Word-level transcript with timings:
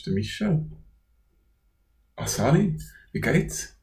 Ist 0.00 0.06
der 0.06 0.14
Michel. 0.14 0.64
Ah, 2.16 2.26
Sali, 2.26 2.78
wie 3.12 3.20
geht's? 3.20 3.76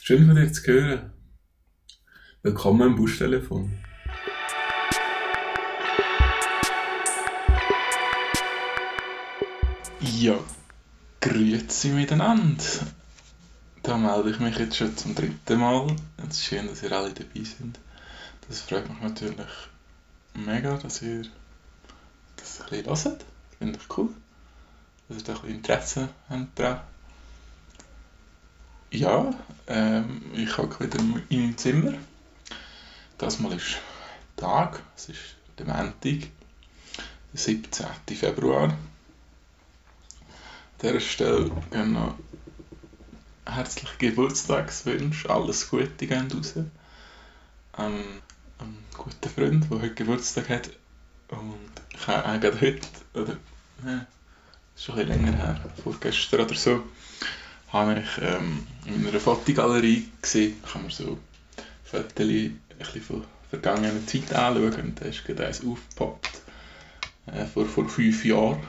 Schön 0.00 0.24
von 0.24 0.36
dir 0.36 0.52
zu 0.52 0.64
hören. 0.68 1.12
Willkommen 2.42 2.82
am 2.82 2.94
Buschtelefon. 2.94 3.76
Ja, 9.98 10.38
grüezi 11.20 11.88
miteinander. 11.88 12.62
Da 13.82 13.98
melde 13.98 14.30
ich 14.30 14.38
mich 14.38 14.56
jetzt 14.58 14.76
schon 14.76 14.96
zum 14.96 15.16
dritten 15.16 15.58
Mal. 15.58 15.96
Es 16.18 16.36
ist 16.36 16.44
schön, 16.44 16.68
dass 16.68 16.84
ihr 16.84 16.92
alle 16.92 17.12
dabei 17.12 17.42
seid. 17.42 17.80
Das 18.46 18.60
freut 18.60 18.88
mich 18.88 19.00
natürlich 19.00 19.50
mega, 20.34 20.76
dass 20.76 21.02
ihr 21.02 21.24
das 22.36 22.60
ein 22.60 22.84
bisschen 22.84 23.10
hört. 23.10 23.24
Finde 23.58 23.80
ich 23.80 23.98
cool. 23.98 24.14
Dass 25.12 25.24
da 25.24 25.34
Interesse 25.46 26.08
habt 26.30 26.58
daran. 26.58 26.80
Ja, 28.90 29.30
ähm, 29.66 30.22
ich 30.34 30.56
hocke 30.56 30.84
wieder 30.84 30.98
in 30.98 31.22
meinem 31.30 31.56
Zimmer. 31.56 31.94
Das 33.18 33.38
mal 33.38 33.52
ist 33.52 33.78
Tag, 34.36 34.82
es 34.96 35.10
ist 35.10 35.36
der 35.58 35.66
Montag, 35.66 35.92
der 36.02 36.28
17. 37.34 37.86
Februar. 38.14 38.64
An 38.64 38.76
dieser 40.82 41.00
Stelle 41.00 41.50
gehen 41.70 41.92
noch 41.92 42.16
herzliche 43.46 43.96
Geburtstagswünsche, 43.98 45.30
alles 45.30 45.70
Gute 45.70 46.06
gehen 46.06 46.30
raus. 46.32 46.54
Ähm, 46.56 48.04
einem 48.58 48.78
guten 48.96 49.28
Freund, 49.28 49.70
der 49.70 49.80
heute 49.80 49.94
Geburtstag 49.94 50.48
hat. 50.48 50.70
Und 51.28 51.70
ich 51.94 52.06
habe 52.06 52.60
heute, 52.60 52.88
oder 53.14 53.36
ja, 53.86 54.06
schon 54.82 54.98
ein 54.98 55.06
länger 55.06 55.36
her, 55.36 55.60
vorgestern 55.82 56.40
oder 56.40 56.54
so, 56.54 56.82
habe 57.68 58.00
ich 58.00 58.22
ähm, 58.22 58.66
in 58.86 59.06
einer 59.06 59.20
Fotogalerie 59.20 60.08
gesehen, 60.20 60.56
da 60.62 60.68
kann 60.68 60.82
man 60.82 60.90
so 60.90 61.18
Fotos 61.84 62.14
ein 62.18 62.58
bisschen 62.78 63.02
von 63.02 63.24
vergangenen 63.50 64.06
Zeit 64.08 64.32
anschauen 64.34 64.74
und 64.74 65.00
da 65.00 65.04
ist 65.04 65.24
gerade 65.24 65.46
eins 65.46 65.64
aufgepoppt, 65.64 66.42
äh, 67.26 67.44
vor, 67.44 67.66
vor 67.66 67.88
fünf 67.88 68.24
Jahren. 68.24 68.60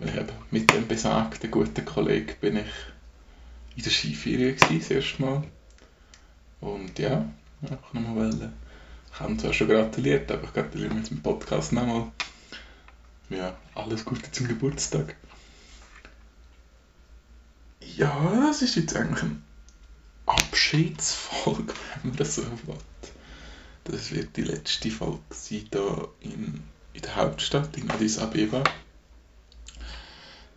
Ich 0.00 0.14
eben 0.14 0.28
mit 0.50 0.72
dem 0.72 0.88
besagten 0.88 1.50
guten 1.50 1.84
Kollegen 1.84 2.34
bin 2.40 2.56
ich 2.56 3.76
in 3.76 3.82
der 3.84 3.90
Skiferie 3.90 4.54
gewesen, 4.54 4.78
das 4.80 4.90
erste 4.90 5.22
Mal. 5.22 5.44
Und 6.60 6.98
ja, 6.98 7.24
ich 7.62 7.70
nochmal 7.92 8.16
wollen. 8.16 8.52
Ich 9.12 9.20
habe 9.20 9.36
zwar 9.36 9.52
schon 9.52 9.68
gratuliert, 9.68 10.32
aber 10.32 10.44
ich 10.44 10.52
gratuliere 10.52 10.94
mit 10.94 11.08
dem 11.10 11.22
Podcast 11.22 11.72
nochmal. 11.72 12.10
Ja, 13.32 13.56
alles 13.74 14.04
Gute 14.04 14.30
zum 14.30 14.46
Geburtstag. 14.46 15.16
Ja, 17.96 18.46
das 18.46 18.60
ist 18.60 18.74
jetzt 18.74 18.94
eigentlich 18.94 19.22
eine 19.22 19.40
Abschiedsfolge, 20.26 21.72
wenn 22.02 22.10
man 22.10 22.16
das 22.16 22.34
so 22.34 22.42
will. 22.42 22.76
Das 23.84 24.12
wird 24.12 24.36
die 24.36 24.42
letzte 24.42 24.90
Folge 24.90 25.18
sein 25.30 25.66
hier 25.72 26.08
in, 26.20 26.62
in 26.92 27.02
der 27.02 27.16
Hauptstadt, 27.16 27.74
in 27.78 27.90
Addis 27.90 28.18
Abeba. 28.18 28.62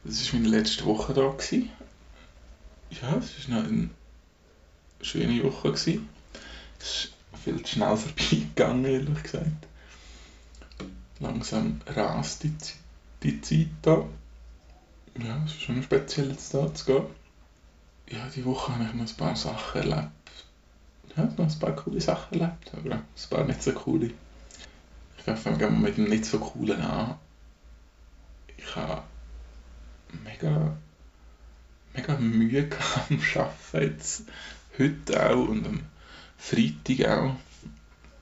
Das 0.03 0.33
war 0.33 0.39
meine 0.41 0.57
letzte 0.57 0.83
Woche 0.83 1.13
da. 1.13 1.29
Gewesen. 1.29 1.69
Ja, 2.89 3.15
es 3.17 3.49
war 3.49 3.63
eine 3.63 3.89
schöne 5.01 5.43
Woche. 5.43 5.71
Gewesen. 5.71 6.09
Es 6.79 7.05
ist 7.05 7.13
viel 7.41 7.63
zu 7.63 7.73
schnell 7.73 7.95
vorbeigegangen, 7.97 8.85
ehrlich 8.85 9.23
gesagt. 9.23 9.65
Langsam 11.19 11.81
rast 11.87 12.43
die, 12.43 12.53
die 13.23 13.41
Zeit 13.41 13.69
da. 13.81 14.05
Ja, 15.17 15.41
es 15.45 15.51
ist 15.51 15.61
schon 15.61 15.81
speziell 15.81 16.31
jetzt 16.31 16.53
da 16.53 16.73
zu 16.73 16.85
gehen. 16.85 17.05
Ja, 18.09 18.27
die 18.35 18.43
Woche 18.45 18.73
habe 18.73 18.83
ich 18.83 18.93
noch 18.93 19.07
ein 19.07 19.17
paar 19.17 19.35
Sachen 19.35 19.81
erlebt. 19.81 20.11
Ja, 21.15 21.23
noch 21.23 21.39
ein 21.39 21.59
paar 21.59 21.75
coole 21.75 22.01
Sachen 22.01 22.39
erlebt, 22.39 22.71
aber 22.73 22.95
ein 22.95 23.29
paar 23.29 23.45
nicht 23.45 23.63
so 23.63 23.71
coole. 23.71 24.11
Ich 25.17 25.23
glaube, 25.23 25.39
fangen 25.39 25.59
wir 25.59 25.69
mit 25.69 25.97
dem 25.97 26.05
nicht 26.05 26.25
so 26.25 26.37
coolen 26.37 26.81
an. 26.81 27.15
Ich 28.57 28.75
habe 28.75 29.03
mega, 30.23 30.75
mega 31.93 32.17
Mühe 32.17 32.67
gehabt 32.67 33.09
am 33.09 33.19
Arbeiten 33.35 33.93
jetzt. 33.93 34.23
Heute 34.77 35.29
auch 35.29 35.47
und 35.47 35.65
am 35.65 35.79
Freitag 36.37 37.07
auch. 37.07 37.35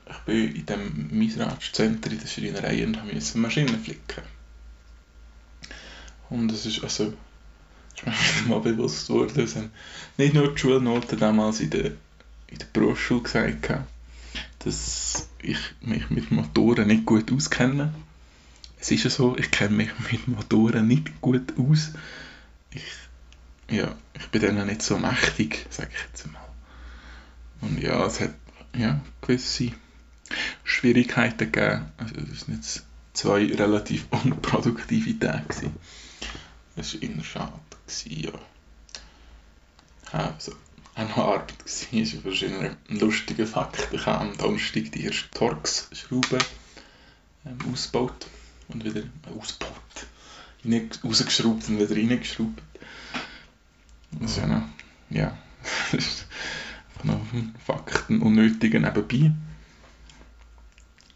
Ich 0.09 0.17
bin 0.25 0.55
in 0.55 0.65
dem 0.65 1.09
Misratsch-Center 1.11 2.11
in 2.11 2.19
der 2.19 2.27
Schreinerei 2.27 2.85
und 2.85 3.13
musste 3.13 3.37
Maschinen 3.37 3.79
flicken. 3.81 4.23
Und 6.29 6.51
es 6.51 6.65
ist 6.65 6.83
also 6.83 7.13
ist 7.95 8.45
mir 8.45 8.47
mal 8.47 8.59
bewusst 8.59 9.09
worden, 9.09 9.35
dass 9.35 9.55
nicht 10.17 10.33
nur 10.33 10.53
die 10.53 10.57
Schulnoten 10.57 11.19
damals 11.19 11.59
in 11.59 11.69
der, 11.69 11.85
in 12.47 12.57
der 12.59 12.65
Berufsschule 12.73 13.21
gesagt 13.21 13.69
haben, 13.69 13.85
dass 14.59 15.27
ich 15.41 15.59
mich 15.81 16.09
mit 16.09 16.31
Motoren 16.31 16.87
nicht 16.87 17.05
gut 17.05 17.31
auskenne. 17.31 17.93
Es 18.79 18.91
ist 18.91 19.03
ja 19.03 19.09
so, 19.09 19.37
ich 19.37 19.51
kenne 19.51 19.75
mich 19.75 19.89
mit 20.11 20.27
Motoren 20.27 20.87
nicht 20.87 21.21
gut 21.21 21.53
aus. 21.57 21.91
Ich, 22.71 22.83
ja, 23.69 23.95
ich 24.13 24.27
bin 24.27 24.41
denen 24.41 24.67
nicht 24.67 24.81
so 24.81 24.97
mächtig, 24.97 25.65
sage 25.69 25.91
ich 25.93 26.01
jetzt 26.09 26.31
mal. 26.31 26.41
Und 27.61 27.81
ja, 27.81 28.05
es 28.05 28.19
hat 28.19 28.33
ja, 28.75 28.99
gewisse 29.21 29.71
Schwierigkeiten 30.73 31.51
gegeben. 31.51 31.85
Also 31.97 32.15
es 32.31 32.47
waren 32.47 32.55
jetzt 32.55 32.83
zwei 33.13 33.45
relativ 33.45 34.07
unproduktive 34.11 35.17
Tage. 35.19 35.71
Das 36.75 36.93
war 36.93 37.03
eher 37.03 37.23
schade. 37.23 37.53
Gewesen, 37.85 38.23
ja. 38.23 38.31
Also, 40.11 40.53
noch 40.95 41.25
Arbeit 41.25 41.53
war, 41.59 41.99
ist 41.99 42.13
verschiedene 42.21 42.77
lustige 42.87 43.45
Fakt. 43.45 43.87
Ich 43.91 44.05
habe 44.05 44.21
am 44.21 44.37
Donnerstag 44.37 44.91
die 44.91 45.05
erste 45.05 45.29
Torx-Schraube 45.31 46.39
ähm, 47.45 47.57
ausgebaut 47.71 48.27
und 48.69 48.83
wieder 48.83 49.01
äh, 49.01 49.39
ausgebaut. 49.39 49.73
rausgeschraubt 51.03 51.67
und 51.67 51.79
wieder 51.79 51.95
reingeschraubt. 51.95 52.61
Das 54.11 54.31
ist 54.31 54.37
ja 54.37 54.47
noch, 54.47 54.63
ja, 55.09 55.37
das 55.91 56.05
ist 56.05 56.27
noch 57.03 57.21
Fakten 57.65 58.21
unnötigen 58.21 58.83
nebenbei. 58.83 59.31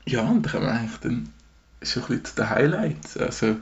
Ja, 0.07 0.21
und 0.21 0.45
dann 0.45 0.51
kommen 0.53 0.69
eigentlich 0.69 0.99
dann 1.01 1.33
schon 1.81 2.03
ein 2.03 2.07
bisschen 2.07 2.25
zu 2.25 2.35
den 2.35 2.49
Highlights. 2.49 3.17
Also, 3.17 3.57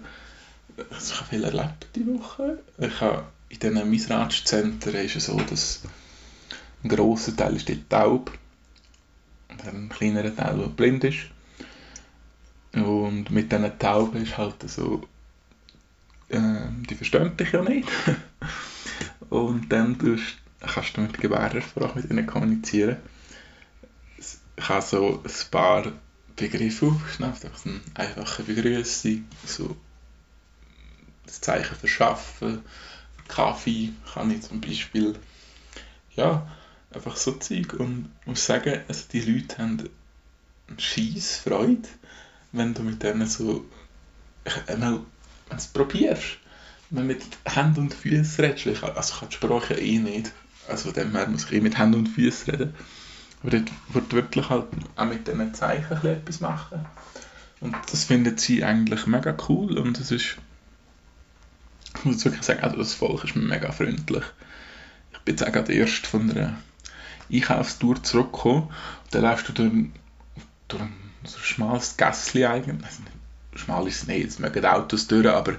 ich 0.78 1.16
habe 1.16 1.26
viel 1.28 1.44
erlebt 1.44 1.88
diese 1.96 2.20
Woche. 2.20 2.60
Ich 2.78 3.02
habe 3.02 3.24
in 3.50 3.60
diesen 3.60 3.90
Misratschzentren 3.90 4.94
ist 4.94 5.16
es 5.16 5.26
so, 5.26 5.40
dass 5.40 5.82
ein 6.84 6.90
grosser 6.90 7.36
Teil 7.36 7.56
ist 7.56 7.68
dort 7.68 7.90
taub 7.90 8.32
und 9.50 9.68
ein 9.68 9.90
kleinerer 9.90 10.36
Teil, 10.36 10.60
der 10.60 10.68
blind 10.68 11.04
ist. 11.06 11.32
Und 12.74 13.32
mit 13.32 13.52
diesen 13.52 13.80
Tauben 13.80 14.22
ist 14.22 14.38
halt 14.38 14.70
so, 14.70 15.02
äh, 16.30 16.68
die 16.88 16.94
verstehen 16.94 17.36
dich 17.38 17.54
ja 17.54 17.64
nicht. 17.64 17.90
und 19.32 19.72
dann 19.72 19.98
tust, 19.98 20.38
kannst 20.60 20.96
du 20.96 21.02
mit 21.02 21.20
Gebärdensprache 21.20 21.98
mit 21.98 22.12
ihnen 22.12 22.28
kommunizieren. 22.28 22.98
Ich 24.18 24.70
habe 24.70 24.84
so 24.84 25.24
ein 25.24 25.50
paar 25.50 25.92
Begriffe 26.36 26.88
aufgeschnappt, 26.88 27.46
einfach 27.46 27.66
eine 27.66 27.82
einfache 27.94 28.44
Begrüßung, 28.44 29.26
so 29.46 29.76
das 31.26 31.42
Zeichen 31.42 31.76
für 31.76 31.88
Schaffen, 31.88 32.62
Kaffee 33.28 33.94
kann 34.14 34.32
ich 34.32 34.42
zum 34.42 34.62
Beispiel, 34.62 35.16
ja, 36.16 36.48
einfach 36.94 37.18
so 37.18 37.34
Zeug. 37.34 37.74
Und 37.74 38.10
ich 38.22 38.28
muss 38.28 38.46
sagen, 38.46 38.82
also 38.88 39.04
die 39.12 39.22
Leute 39.22 39.58
haben 39.58 39.90
eine 40.68 40.80
scheisse 40.80 41.42
Freude, 41.42 41.88
wenn 42.52 42.74
du 42.74 42.84
mit 42.84 43.04
denen 43.04 43.28
so, 43.28 43.66
einmal, 44.68 45.02
wenn 45.50 45.58
du 45.58 45.64
probierst, 45.74 46.38
wenn 46.90 47.08
du 47.08 47.14
mit 47.14 47.24
Händen 47.46 47.82
und 47.82 47.94
Füßen 47.94 48.46
redest, 48.46 48.84
also 48.84 49.14
ich 49.14 49.20
kann 49.20 49.30
die 49.30 49.36
Sprache 49.36 49.74
eh 49.74 49.98
nicht, 49.98 50.32
also 50.68 50.92
dem 50.92 51.12
her 51.12 51.28
muss 51.28 51.46
ich 51.46 51.54
eh 51.54 51.62
mit 51.62 51.78
Händen 51.78 52.00
und 52.00 52.08
Füßen 52.08 52.54
reden, 52.54 52.74
wird 53.52 54.14
wirklich 54.14 54.50
halt 54.50 54.66
auch 54.96 55.06
mit 55.06 55.28
diesen 55.28 55.54
Zeichen 55.54 56.06
etwas 56.06 56.40
machen 56.40 56.86
und 57.60 57.76
das 57.92 58.04
findet 58.04 58.40
sie 58.40 58.64
eigentlich 58.64 59.08
mega 59.08 59.36
cool 59.48 59.78
und 59.78 60.00
es 60.00 60.12
ist 60.12 60.38
ich 61.98 62.06
muss 62.06 62.26
wirklich 62.26 62.44
sagen, 62.44 62.62
also 62.62 62.78
das 62.78 62.94
Volk 62.94 63.24
ist 63.24 63.36
mega 63.36 63.72
freundlich. 63.72 64.24
Ich 65.14 65.20
bin 65.20 65.36
jetzt 65.36 65.48
auch 65.48 65.52
gerade 65.52 65.74
erst 65.74 66.06
von 66.06 66.30
einer 66.30 66.58
Einkaufstour 67.32 68.04
zurückgekommen. 68.04 68.64
Und 68.64 68.72
dann 69.12 69.22
läufst 69.24 69.50
du 69.50 69.54
durch, 69.54 69.72
durch 70.68 70.82
ein 70.82 70.94
so 71.24 71.40
schmales 71.40 71.98
Gässchen 71.98 72.46
eigentlich. 72.46 72.86
Also, 72.86 73.04
schmal 73.56 73.88
ist 73.88 74.04
es 74.04 74.08
nicht, 74.08 74.28
es 74.28 74.40
mögen 74.40 74.66
Autos 74.66 75.08
durch, 75.08 75.28
aber 75.28 75.54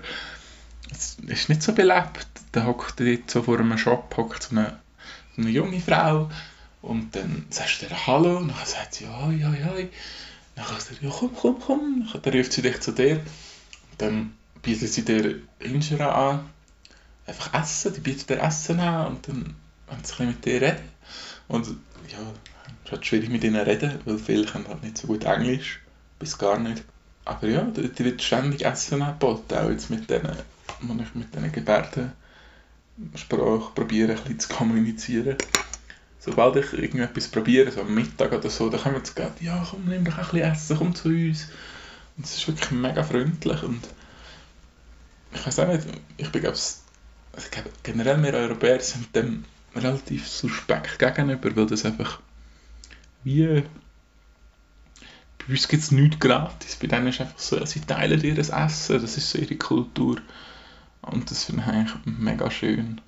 es 0.91 1.17
ist 1.27 1.49
nicht 1.49 1.63
so 1.63 1.73
belebt. 1.73 2.27
Da 2.53 2.65
hockt 2.65 3.01
dort 3.01 3.31
so 3.31 3.43
vor 3.43 3.59
einem 3.59 3.79
Shop 3.79 4.15
hockt 4.17 4.45
so 4.45 4.51
eine, 4.57 4.79
so 5.35 5.43
eine 5.43 5.51
junge 5.51 5.81
Frau 5.81 6.31
und 6.87 7.17
dann 7.17 7.47
sagst 7.51 7.83
du 7.83 7.87
ihr 7.87 8.07
Hallo 8.07 8.39
und 8.39 8.49
dann 8.49 8.65
sagt 8.65 8.95
sie, 8.95 9.05
ja, 9.05 9.31
ja, 9.33 9.53
ja. 9.53 9.75
Dann 10.55 10.67
sagt 10.67 10.83
sie, 10.83 10.95
ja, 11.05 11.11
komm, 11.13 11.35
komm, 11.35 11.59
komm. 11.59 12.09
Dann 12.23 12.33
ruft 12.33 12.53
sie 12.53 12.63
dich 12.63 12.81
zu 12.81 12.93
dir. 12.93 13.17
Und 13.17 13.25
dann 13.99 14.33
bieten 14.63 14.87
sie 14.87 15.05
dir 15.05 15.41
Injera 15.59 16.31
an, 16.31 16.49
einfach 17.27 17.53
Essen, 17.55 17.93
die 17.93 18.01
bieten 18.01 18.27
dir 18.29 18.41
Essen 18.41 18.79
an 18.79 19.09
und 19.09 19.27
dann 19.27 19.57
wollen 19.89 20.05
sie 20.05 20.23
ein 20.23 20.29
mit 20.29 20.45
dir 20.45 20.61
reden. 20.63 20.89
Und 21.49 21.67
ja, 21.67 21.73
es 22.19 22.85
ist 22.85 22.93
halt 22.93 23.05
schwierig 23.05 23.31
mit 23.31 23.43
ihnen 23.43 23.57
reden, 23.61 23.99
weil 24.05 24.19
viele 24.19 24.47
können 24.47 24.69
halt 24.69 24.85
nicht 24.85 24.99
so 24.99 25.09
gut 25.09 25.25
Englisch, 25.25 25.81
bis 26.21 26.39
gar 26.39 26.59
nicht. 26.59 26.85
Aber 27.25 27.49
ja, 27.49 27.63
die 27.63 28.05
wird 28.05 28.23
ständig 28.23 28.65
Essen 28.65 29.03
angeboten, 29.03 29.55
auch 29.57 29.71
jetzt 29.71 29.91
mit 29.91 30.09
denen, 30.09 30.37
wo 30.83 30.95
ich 31.03 31.15
mit 31.17 31.35
diesen 31.35 31.51
Gebärdensprache 31.51 32.15
probiere, 33.75 34.13
ein 34.13 34.19
bisschen 34.19 34.39
zu 34.39 34.49
kommunizieren. 34.51 35.37
Sobald 36.27 36.57
ich 36.57 36.73
irgendetwas 36.73 37.29
probiere, 37.29 37.71
so 37.71 37.83
am 37.83 37.95
Mittag 37.95 38.33
oder 38.33 38.51
so, 38.51 38.69
dann 38.69 38.81
kommen 38.81 39.05
sie 39.05 39.15
gerade, 39.15 39.33
ja 39.41 39.65
komm, 39.71 39.85
nimm 39.87 40.05
doch 40.05 40.19
ein 40.19 40.25
bisschen 40.25 40.41
Essen, 40.41 40.77
komm 40.77 40.95
zu 40.95 41.09
uns. 41.09 41.49
Und 42.17 42.27
es 42.27 42.37
ist 42.37 42.49
wirklich 42.49 42.73
mega 42.73 43.05
freundlich 43.05 43.63
und 43.63 43.81
ich 45.33 45.47
weiß 45.47 45.61
auch 45.61 45.69
nicht, 45.69 45.87
ich 46.17 46.31
bin 46.31 46.43
glaube 46.43 46.57
also 46.57 47.49
generell 47.83 48.23
wir 48.23 48.35
Europäer 48.35 48.81
sind 48.81 49.15
dem 49.15 49.45
relativ 49.75 50.27
suspekt 50.27 50.99
gegenüber, 50.99 51.55
weil 51.55 51.67
das 51.67 51.85
einfach 51.85 52.21
wie 53.23 53.63
bei 55.39 55.53
uns 55.53 55.69
gibt 55.69 55.83
es 55.83 55.93
nichts 55.93 56.19
gratis, 56.19 56.77
bei 56.77 56.89
denen 56.89 57.09
ist 57.09 57.21
einfach 57.21 57.39
so, 57.39 57.65
sie 57.67 57.81
teilen 57.81 58.23
ihr 58.23 58.39
Essen, 58.39 59.01
das 59.01 59.17
ist 59.17 59.31
so 59.31 59.39
ihre 59.39 59.57
Kultur 59.57 60.17
und 61.03 61.31
das 61.31 61.45
finde 61.45 61.63
ich 61.63 61.69
eigentlich 61.69 62.19
mega 62.19 62.51
schön. 62.51 63.01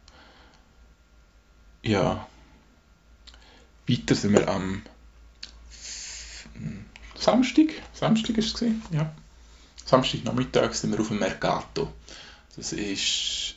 Ja. 1.83 2.29
Weiter 3.89 4.15
sind 4.15 4.33
wir 4.33 4.49
am 4.49 4.83
Samstag, 7.15 7.69
Samstag 7.95 8.39
ist 8.39 8.61
es 8.61 8.73
ja. 8.91 9.13
Samstagnachmittag 9.85 10.75
sind 10.75 10.93
wir 10.93 11.01
auf 11.01 11.09
dem 11.09 11.19
Mercato. 11.19 11.93
Das 12.57 12.73
ist 12.73 13.55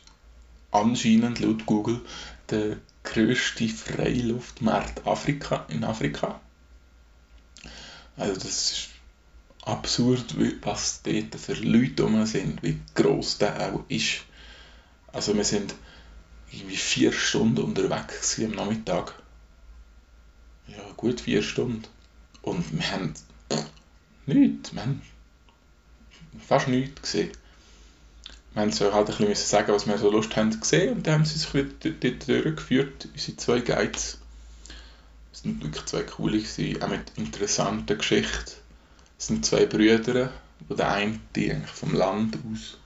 anscheinend 0.72 1.40
laut 1.40 1.66
Google 1.66 2.02
der 2.50 2.78
grösste 3.04 3.68
Freiluftmarkt 3.68 5.06
Afrika, 5.06 5.66
in 5.68 5.84
Afrika. 5.84 6.40
Also 8.16 8.36
das 8.36 8.46
ist 8.46 8.90
absurd, 9.64 10.36
was 10.62 11.02
dort 11.04 11.36
für 11.36 11.54
Leute 11.54 12.04
rum 12.04 12.26
sind, 12.26 12.64
wie 12.64 12.80
gross 12.96 13.38
der 13.38 13.74
auch 13.74 13.84
ist. 13.90 14.24
Also 15.08 15.36
wir 15.36 15.44
sind 15.44 15.76
irgendwie 16.52 16.78
vier 16.78 17.12
Stunden 17.12 17.62
unterwegs 17.64 18.40
am 18.40 18.52
Nachmittag. 18.52 19.21
Ja, 20.72 20.92
gut 20.96 21.22
vier 21.22 21.44
Stunden. 21.44 21.84
Und 22.42 22.72
wir 22.72 22.92
haben 22.92 23.14
nichts, 24.26 24.74
wir 24.74 24.82
haben 24.82 25.02
fast 26.48 26.68
nichts 26.68 27.02
gesehen. 27.02 27.32
Wir 28.54 28.66
mussten 28.66 28.94
halt 28.94 29.10
ein 29.10 29.18
bisschen 29.18 29.36
sagen, 29.36 29.74
was 29.74 29.88
wir 29.88 29.98
so 29.98 30.12
Lust 30.12 30.36
haben 30.36 30.58
gesehen 30.60 30.98
und 30.98 31.08
dann 31.08 31.16
haben 31.16 31.26
sie 31.26 31.40
sich 31.40 31.54
wieder 31.54 31.70
dort 31.82 32.28
durchgeführt, 32.28 33.08
unsere 33.14 33.38
zwei 33.38 33.60
Guides. 33.60 34.18
Es 35.34 35.46
waren 35.46 35.62
wirklich 35.62 35.86
zwei 35.86 36.04
coole, 36.04 36.38
gewesen, 36.38 36.82
auch 36.82 36.90
mit 36.90 37.12
interessanten 37.16 37.98
Geschichten. 37.98 38.52
Es 39.18 39.28
sind 39.28 39.46
zwei 39.46 39.66
Brüder, 39.66 40.32
wo 40.68 40.76
der 40.76 40.92
eine 40.92 41.20
die 41.36 41.52
eigentlich 41.52 41.72
vom 41.72 41.94
Land 41.94 42.38
aus 42.52 42.78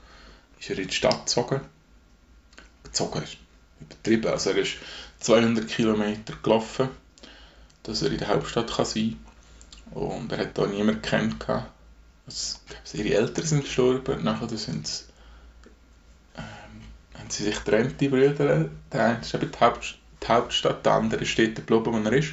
ist 0.60 0.70
er 0.70 0.78
in 0.78 0.88
die 0.88 0.94
Stadt 0.94 1.26
gezogen. 1.26 1.60
Gezogen 2.82 3.22
ist 3.22 3.36
übertrieben, 3.80 4.28
also 4.28 4.50
er 4.50 4.58
ist 4.58 4.76
200 5.20 5.68
Kilometer 5.68 6.34
gelaufen, 6.42 6.88
dass 7.86 8.02
er 8.02 8.10
in 8.10 8.18
der 8.18 8.28
Hauptstadt 8.28 8.74
kann 8.74 8.84
sein 8.84 9.16
kann. 9.92 10.02
Und 10.02 10.32
er 10.32 10.38
hat 10.38 10.58
da 10.58 10.66
niemanden 10.66 11.02
kennt. 11.02 11.48
Also, 11.48 12.58
ihre 12.92 13.14
Eltern 13.14 13.46
sind 13.46 13.64
gestorben, 13.64 14.24
nachher 14.24 14.48
sind 14.48 14.86
sie 14.86 15.04
haben 17.26 17.30
sie 17.30 17.44
sich 17.44 17.56
getrennt, 17.56 18.00
die 18.00 18.08
Brüder. 18.08 18.68
Der 18.92 19.04
eine 19.04 19.20
ist 19.20 19.34
eben 19.34 19.50
die, 19.50 19.58
Haupt, 19.58 19.98
die 20.22 20.28
Hauptstadt, 20.28 20.86
der 20.86 20.92
andere 20.92 21.22
ist 21.22 21.36
dort 21.36 21.56
geblieben, 21.56 22.04
wo 22.04 22.08
er 22.08 22.12
ist. 22.12 22.32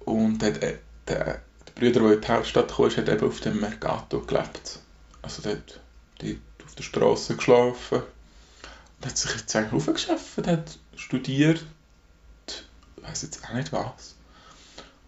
Und 0.00 0.40
der, 0.40 0.52
der, 0.52 0.78
der 1.08 1.40
Bruder, 1.74 2.00
der 2.00 2.12
in 2.12 2.20
die 2.20 2.28
Hauptstadt 2.28 2.76
kam, 2.76 2.96
hat 2.96 3.08
eben 3.08 3.26
auf 3.26 3.40
dem 3.40 3.60
Mercato 3.60 4.20
gelebt. 4.20 4.78
Also 5.22 5.42
dort, 5.42 5.80
dort 6.18 6.36
auf 6.64 6.74
der 6.76 6.82
Straße 6.84 7.36
geschlafen. 7.36 8.02
Und 8.98 9.06
hat 9.06 9.18
sich 9.18 9.34
jetzt 9.34 9.56
eigentlich 9.56 9.72
aufgeschafft, 9.72 10.46
hat 10.46 10.78
studiert, 10.94 11.64
ich 13.00 13.08
weiß 13.08 13.22
jetzt 13.22 13.44
auch 13.44 13.54
nicht 13.54 13.72
was. 13.72 14.14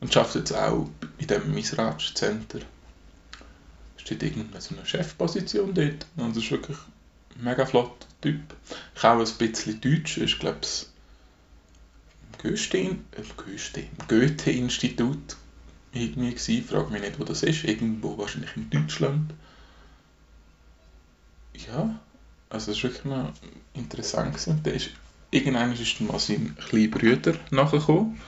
Und 0.00 0.12
schafft 0.12 0.34
jetzt 0.34 0.52
auch 0.52 0.88
in 1.18 1.26
dem 1.26 1.54
Misratsch 1.54 2.14
Center. 2.14 2.60
Steht 3.96 4.22
irgendeine 4.22 4.60
so 4.60 4.74
eine 4.74 4.84
Chefposition 4.84 5.74
dort. 5.74 6.06
Und 6.16 6.36
das 6.36 6.42
ist 6.42 6.50
wirklich 6.50 6.78
mega 7.36 7.64
flotter 7.66 8.06
Typ. 8.20 8.40
Ich 8.94 9.04
auch 9.04 9.18
ein 9.18 9.38
bisschen 9.38 9.80
Deutsch, 9.80 10.18
ist 10.18 10.40
glaube 10.40 10.58
ich 10.62 10.86
Goethe-Institut 14.08 15.36
irgendwie 15.92 16.30
gewesen. 16.30 16.64
Frage 16.64 16.90
mich 16.90 17.02
nicht, 17.02 17.20
wo 17.20 17.24
das 17.24 17.42
ist. 17.42 17.64
Irgendwo 17.64 18.18
wahrscheinlich 18.18 18.56
in 18.56 18.70
Deutschland. 18.70 19.32
Ja, 21.68 22.00
also 22.50 22.72
es 22.72 22.82
war 22.82 22.90
wirklich 22.90 23.04
noch 23.04 23.32
interessant. 23.74 24.66
Der 24.66 24.74
ist, 24.74 24.90
irgendwann 25.32 25.72
ist 25.72 26.00
mal 26.00 26.18
sein 26.20 26.56
kleiner 26.68 26.88
Bruder 26.88 27.34
nachgekommen 27.50 28.20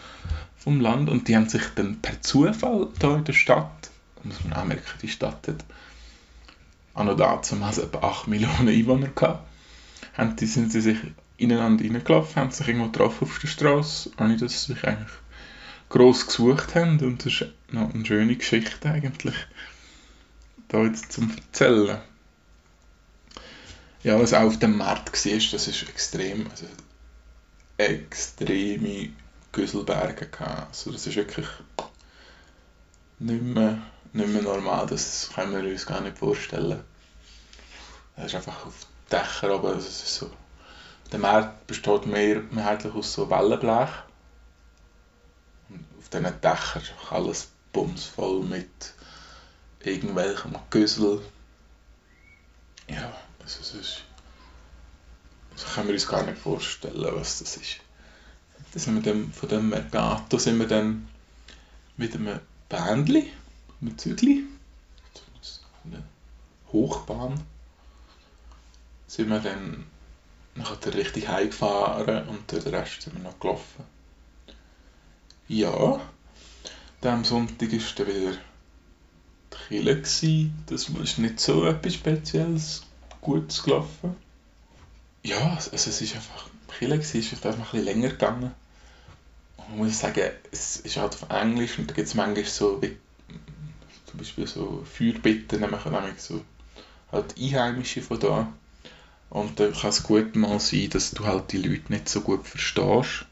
vom 0.56 0.80
Land 0.80 1.08
und 1.10 1.28
die 1.28 1.36
haben 1.36 1.48
sich 1.48 1.62
dann 1.76 2.00
per 2.00 2.20
Zufall 2.22 2.88
hier 2.98 3.16
in 3.16 3.24
der 3.24 3.32
Stadt, 3.34 3.90
muss 4.24 4.42
man 4.42 4.54
auch 4.54 4.64
merken, 4.64 4.98
die 5.02 5.08
Stadt 5.08 5.46
hat 5.46 5.64
an 6.94 7.08
und 7.08 7.20
damals 7.20 7.78
etwa 7.78 7.98
8 7.98 8.28
Millionen 8.28 8.68
Einwohner 8.68 9.08
gehabt. 9.08 9.46
Haben 10.14 10.36
die, 10.36 10.46
sind 10.46 10.72
sie 10.72 10.80
sich 10.80 10.98
ineinander 11.36 11.84
reingelaufen, 11.84 12.36
haben 12.36 12.50
sich 12.50 12.68
irgendwo 12.68 12.86
getroffen 12.86 13.24
auf 13.24 13.38
der 13.38 13.48
Straße, 13.48 14.12
ohne 14.18 14.36
dass 14.36 14.64
sie 14.64 14.72
sich 14.72 14.84
eigentlich 14.84 15.12
gross 15.88 16.26
gesucht 16.26 16.74
haben. 16.74 17.00
Und 17.00 17.26
das 17.26 17.32
ist 17.32 17.46
noch 17.70 17.92
eine 17.92 18.06
schöne 18.06 18.36
Geschichte 18.36 18.88
eigentlich, 18.88 19.34
da 20.68 20.84
jetzt 20.84 21.12
zum 21.12 21.30
Erzählen. 21.30 21.98
Ja, 24.04 24.20
was 24.20 24.34
auch 24.34 24.42
auf 24.42 24.58
dem 24.58 24.76
Markt 24.76 25.24
war, 25.26 25.32
das 25.32 25.68
ist 25.68 25.88
extrem, 25.88 26.48
also 26.50 26.66
extreme 27.76 29.12
Güsselberge. 29.52 30.28
Also 30.68 30.92
das 30.92 31.06
ist 31.06 31.16
wirklich 31.16 31.48
nicht 33.18 33.42
mehr 33.42 33.78
nicht 34.14 34.28
mehr 34.28 34.42
normal, 34.42 34.86
das 34.86 35.28
können 35.34 35.52
wir 35.52 35.70
uns 35.70 35.86
gar 35.86 36.00
nicht 36.00 36.18
vorstellen. 36.18 36.82
Es 38.16 38.26
ist 38.26 38.36
einfach 38.36 38.64
auf 38.64 38.86
Dächern 39.10 39.50
oben, 39.50 39.76
es 39.76 39.86
ist 39.86 40.14
so, 40.14 40.30
der 41.10 41.18
Markt 41.18 41.66
besteht 41.66 42.06
mehr, 42.06 42.40
mehrheitlich 42.52 42.94
aus 42.94 43.12
so 43.12 43.28
Wellenblech. 43.28 43.90
Und 45.68 45.84
auf 45.98 46.08
diesen 46.08 46.40
Dächern 46.40 46.82
ist 46.82 46.92
alles 47.10 47.48
bumsvoll 47.72 48.44
mit 48.44 48.94
irgendwelchem 49.80 50.54
Güssel. 50.70 51.20
Ja, 52.88 53.12
also 53.42 53.60
es 53.60 53.74
ist, 53.74 54.04
das 55.56 55.74
können 55.74 55.88
wir 55.88 55.94
uns 55.94 56.06
gar 56.06 56.24
nicht 56.24 56.38
vorstellen, 56.38 57.14
was 57.14 57.38
das 57.38 57.56
ist. 57.56 57.80
Sind 58.74 58.96
wir 58.96 59.12
dann, 59.12 59.32
von 59.32 59.48
dem 59.48 59.68
Mercato 59.68 60.38
sind 60.38 60.58
wir 60.58 60.66
dann 60.66 61.08
mit 61.96 62.14
einem 62.14 62.40
Bändchen 62.68 63.28
mit 63.80 64.00
Zügli, 64.00 64.44
eine 65.84 66.02
Hochbahn, 66.72 67.40
sind 69.06 69.28
wir 69.28 69.38
dann 69.40 69.86
nachher 70.56 70.94
richtig 70.94 71.28
heimgefahren 71.28 72.28
und 72.28 72.50
den 72.50 72.74
Rest 72.74 73.02
sind 73.02 73.14
wir 73.16 73.22
noch 73.22 73.38
gelaufen. 73.38 73.84
Ja, 75.46 76.00
dann 77.00 77.18
am 77.18 77.24
Sonntag 77.24 77.70
war 77.70 77.78
dann 77.96 78.06
wieder 78.06 78.32
die 79.52 79.56
Kille. 79.68 79.96
Das 80.66 80.94
war 80.94 81.22
nicht 81.22 81.38
so 81.38 81.66
etwas 81.66 81.94
Spezielles, 81.94 82.82
Gutes 83.20 83.62
gelaufen. 83.62 84.16
Ja, 85.24 85.54
also 85.54 85.70
es 85.72 85.86
ist 86.02 86.14
einfach, 86.14 86.46
war, 86.68 86.98
ist 86.98 87.16
einfach 87.16 87.48
ein 87.50 87.56
bisschen 87.56 87.84
länger 87.84 88.08
gegangen. 88.10 88.54
Und 89.56 89.70
man 89.70 89.78
muss 89.78 89.98
sagen, 89.98 90.30
es 90.52 90.76
ist 90.76 90.96
halt 90.98 91.14
auf 91.14 91.30
Englisch 91.30 91.78
und 91.78 91.90
da 91.90 91.94
gibt 91.94 92.08
es 92.08 92.14
manchmal 92.14 92.44
so 92.44 92.80
wie 92.82 92.96
zum 94.06 94.18
Beispiel 94.18 94.46
so 94.46 94.84
Feuerbitten 94.84 95.60
nämlich 95.60 95.80
so 96.18 96.44
halt 97.10 97.34
Einheimische 97.38 98.02
von 98.02 98.20
da. 98.20 98.52
Und 99.30 99.58
dann 99.58 99.72
kann 99.72 99.90
es 99.90 100.02
gut 100.02 100.36
mal 100.36 100.60
sein, 100.60 100.90
dass 100.90 101.12
du 101.12 101.24
halt 101.24 101.52
die 101.52 101.58
Leute 101.58 101.92
nicht 101.92 102.08
so 102.08 102.20
gut 102.20 102.46
verstehst. 102.46 103.24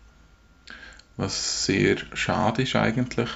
Was 1.16 1.66
sehr 1.66 1.98
schade 2.14 2.62
ist 2.62 2.74
eigentlich. 2.74 3.30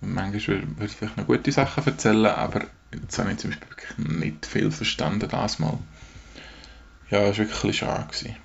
manchmal 0.00 0.62
würde 0.76 0.84
ich 0.84 0.92
vielleicht 0.92 1.16
noch 1.16 1.26
gute 1.26 1.50
Sachen 1.50 1.86
erzählen, 1.86 2.26
aber 2.26 2.66
jetzt 2.92 3.18
habe 3.18 3.32
ich 3.32 3.38
zum 3.38 3.50
Beispiel 3.50 3.70
wirklich 3.70 3.98
nicht 3.98 4.46
viel 4.46 4.70
verstanden 4.70 5.28
das 5.28 5.58
Mal. 5.58 5.78
Ja, 7.10 7.22
es 7.24 7.38
war 7.38 7.48
wirklich 7.48 7.78
schade. 7.78 8.36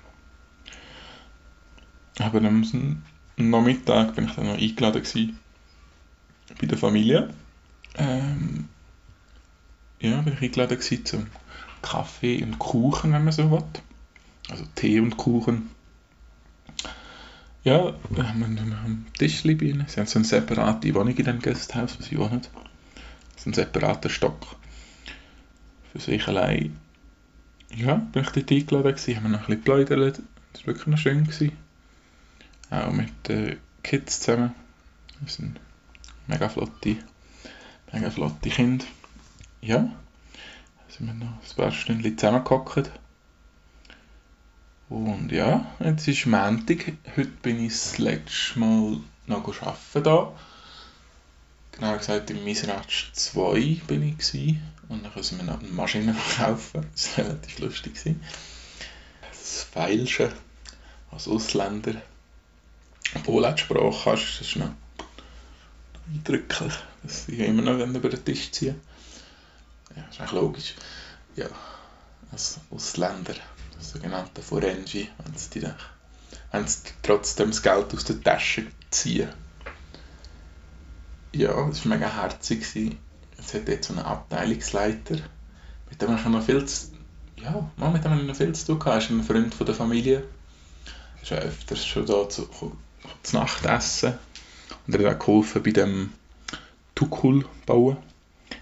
Aber 2.18 2.38
am 2.38 3.02
Nachmittag 3.36 4.14
bin 4.14 4.24
ich 4.26 4.32
dann 4.32 4.46
noch 4.46 4.58
eingeladen 4.58 5.02
gewesen 5.02 5.38
bei 6.60 6.66
der 6.66 6.78
Familie. 6.78 7.30
Ähm, 7.96 8.68
ja, 10.00 10.20
bin 10.22 10.34
ich 10.34 10.42
eingeladen 10.42 10.78
gewesen 10.78 11.04
zum 11.04 11.26
Kaffee 11.82 12.42
und 12.42 12.58
Kuchen, 12.58 13.12
wenn 13.12 13.24
man 13.24 13.32
so 13.32 13.50
will. 13.50 13.62
Also 14.48 14.64
Tee 14.74 15.00
und 15.00 15.16
Kuchen. 15.16 15.70
Ja, 17.62 17.94
wir 18.10 18.28
haben 18.28 18.42
einen 18.44 19.06
Tisch 19.18 19.44
ihnen. 19.44 19.84
Sie 19.88 20.00
haben 20.00 20.06
so 20.06 20.18
eine 20.18 20.26
separate 20.26 20.94
Wohnung 20.94 21.16
in 21.16 21.24
dem 21.24 21.40
Gasthaus, 21.40 21.98
wo 21.98 22.02
sie 22.02 22.18
wohnen. 22.18 22.42
So 23.36 23.46
einen 23.46 23.54
separaten 23.54 24.10
Stock. 24.10 24.56
Für 25.92 26.00
sich 26.00 26.26
allein. 26.28 26.78
Ja, 27.74 27.94
bin 27.94 28.22
ich 28.22 28.30
dort 28.30 28.50
eingeladen 28.50 28.94
gewesen, 28.94 29.16
haben 29.16 29.22
wir 29.24 29.28
noch 29.30 29.48
ein 29.48 29.60
bisschen 29.60 29.84
geplaudert. 29.84 30.20
Das 30.52 30.62
war 30.62 30.66
wirklich 30.68 30.86
noch 30.86 30.98
schön. 30.98 31.24
Gewesen. 31.24 31.52
Auch 32.70 32.92
mit 32.92 33.28
den 33.28 33.58
Kids 33.82 34.20
zusammen. 34.20 34.54
Das 35.20 35.34
sind 35.34 35.58
mega 36.26 36.48
flotte, 36.48 36.96
mega 37.92 38.10
flotte 38.10 38.50
Kinder. 38.50 38.84
Ja, 39.60 39.78
da 39.78 40.94
sind 40.94 41.06
wir 41.06 41.14
noch 41.14 41.26
ein 41.26 41.56
paar 41.56 41.72
Stunden 41.72 42.16
zusammengehockt. 42.16 42.90
Und 44.88 45.32
ja, 45.32 45.66
jetzt 45.80 46.06
ist 46.06 46.26
Montag. 46.26 46.92
Heute 47.16 47.28
bin 47.42 47.64
ich 47.64 47.72
das 47.72 47.98
letzte 47.98 48.58
Mal 48.58 49.00
noch 49.26 49.62
arbeiten 49.62 50.04
da. 50.04 50.32
Genau 51.72 51.96
gesagt, 51.98 52.30
im 52.30 52.44
Misratsch 52.44 53.12
2 53.12 53.82
bin 53.86 54.02
ich 54.02 54.18
gewesen. 54.18 54.62
Und 54.88 55.04
dann 55.04 55.12
können 55.12 55.38
wir 55.38 55.44
noch 55.44 55.60
eine 55.60 55.68
Maschine 55.68 56.16
kaufen. 56.36 56.86
Das 56.92 57.18
war 57.18 57.24
relativ 57.26 57.58
lustig. 57.58 57.94
Das 59.30 59.62
Feilschen 59.64 60.32
als 61.10 61.28
Ausländer 61.28 61.94
Polen-Sprache 63.24 64.12
hast, 64.12 64.40
das 64.40 64.48
ist 64.48 64.56
noch 64.56 64.70
eindrücklich, 66.08 66.74
dass 67.02 67.26
sie 67.26 67.44
immer 67.44 67.62
noch 67.62 67.78
über 67.78 68.08
den 68.08 68.24
Tisch 68.24 68.50
ziehen. 68.52 68.80
Ja, 69.94 70.04
ist 70.10 70.20
eigentlich 70.20 70.32
logisch. 70.32 70.74
Ja, 71.36 71.46
als 72.32 72.60
Ausländer 72.70 73.34
sogenannten 73.78 74.42
Forengi, 74.42 75.08
wenn 75.18 75.36
sie, 75.36 75.60
die, 75.60 75.68
wenn 76.52 76.66
sie 76.66 76.80
trotzdem 77.02 77.50
das 77.50 77.62
Geld 77.62 77.94
aus 77.94 78.04
der 78.04 78.20
Tasche 78.22 78.66
ziehen. 78.90 79.28
Ja, 81.32 81.66
das 81.66 81.84
war 81.84 81.96
mega 81.96 82.10
herzig. 82.10 82.96
Es 83.38 83.54
hat 83.54 83.68
jetzt 83.68 83.88
so 83.88 83.94
einen 83.94 84.04
Abteilungsleiter, 84.04 85.16
mit 85.90 86.02
dem 86.02 86.16
ich 86.16 86.24
noch 86.24 86.42
viel 86.42 86.64
zu, 86.64 86.88
ja, 87.36 87.70
mit 87.92 88.04
dem 88.04 88.18
ich 88.18 88.26
noch 88.26 88.36
viel 88.36 88.52
zu 88.54 88.66
tun 88.66 88.78
hatte. 88.80 88.90
Er 88.90 88.98
ist 88.98 89.10
ein 89.10 89.22
Freund 89.22 89.54
von 89.54 89.66
der 89.66 89.74
Familie. 89.74 90.24
Er 91.16 91.22
ist 91.22 91.30
ja 91.30 91.36
öfters 91.38 91.86
schon 91.86 92.06
da 92.06 92.28
zu, 92.28 92.48
zu 93.22 93.36
Nacht 93.36 93.64
essen. 93.64 94.14
Und 94.86 94.94
er 94.94 95.10
hat 95.10 95.16
auch 95.16 95.26
geholfen 95.26 95.62
bei 95.62 95.70
dem 95.70 96.12
Tukul 96.94 97.44
bauen 97.66 97.98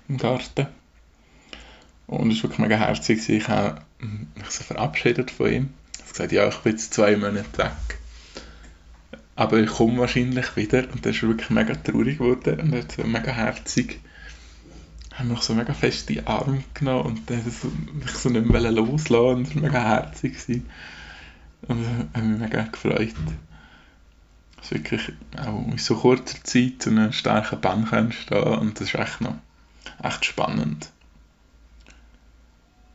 im 0.08 0.18
Garten. 0.18 0.66
Und 2.06 2.30
es 2.30 2.38
war 2.38 2.50
wirklich 2.50 2.58
mega 2.58 2.76
herzig. 2.76 3.28
Ich 3.28 3.48
habe 3.48 3.80
mich 3.98 4.50
so 4.50 4.64
verabschiedet 4.64 5.30
von 5.30 5.50
ihm. 5.50 5.74
Ich 5.92 6.00
habe 6.00 6.10
gesagt, 6.10 6.32
ja, 6.32 6.48
ich 6.48 6.56
bin 6.58 6.72
jetzt 6.72 6.92
zwei 6.92 7.16
Monate 7.16 7.58
weg. 7.58 7.98
Aber 9.36 9.58
ich 9.58 9.70
komme 9.70 9.98
wahrscheinlich 9.98 10.56
wieder. 10.56 10.84
Und 10.92 11.04
dann 11.04 11.12
ist 11.12 11.22
wirklich 11.22 11.50
mega 11.50 11.74
traurig 11.74 12.18
geworden 12.18 12.60
und 12.60 13.06
mega 13.10 13.32
herzig 13.32 14.00
haben 15.14 15.28
mich 15.28 15.40
so 15.40 15.54
mega 15.54 15.74
fest 15.74 16.10
in 16.10 16.16
die 16.16 16.26
Arme 16.26 16.64
genommen 16.74 17.06
und 17.06 17.30
dann 17.30 17.42
so, 17.50 17.68
mich 17.92 18.10
so 18.10 18.28
nicht 18.28 18.46
mehr 18.46 18.70
loslassen 18.70 19.36
und 19.36 19.48
es 19.48 19.54
war 19.54 19.62
mega 19.62 19.82
herzig. 19.82 20.32
Gewesen. 20.34 20.66
Und 21.68 21.82
ich 21.82 21.88
habe 21.88 22.26
mich 22.26 22.40
mega 22.40 22.62
gefreut. 22.62 23.14
Dass 24.56 24.70
wirklich 24.70 25.12
auch 25.36 25.66
in 25.66 25.78
so 25.78 25.96
kurzer 25.96 26.42
Zeit 26.42 26.74
zu 26.82 26.90
einem 26.90 27.12
starken 27.12 27.60
Band 27.60 28.14
stehen 28.14 28.42
und 28.42 28.80
das 28.80 28.88
ist 28.88 28.94
echt 28.94 29.20
noch 29.20 29.36
echt 30.02 30.24
spannend 30.24 30.90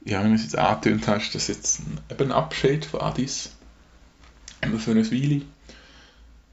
ja, 0.10 0.24
wenn 0.24 0.30
du 0.30 0.36
es 0.36 0.44
jetzt 0.44 0.58
angetönt 0.58 1.08
hast, 1.08 1.36
dass 1.36 1.48
jetzt 1.48 1.82
eben 2.10 2.24
ein 2.26 2.32
Abschied 2.32 2.86
von 2.86 3.02
Addis 3.02 3.52
immer 4.62 4.80
für 4.80 4.92
eine 4.92 5.10
Weile. 5.12 5.42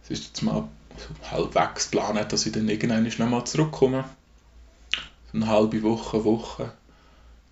Es 0.03 0.11
ist 0.11 0.27
jetzt 0.27 0.43
mal 0.43 0.69
so 0.97 1.31
halbwegs 1.31 1.91
geplant, 1.91 2.33
dass 2.33 2.47
ich 2.47 2.53
dann 2.53 2.69
irgendwann 2.69 3.05
noch 3.05 3.31
mal 3.31 3.45
zurückkomme. 3.45 4.05
Eine 5.37 5.49
halbe 5.49 5.83
Woche, 5.83 6.25
Woche. 6.25 6.73